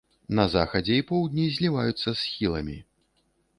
[0.37, 2.81] На захадзе і поўдні зліваюцца з схіламі.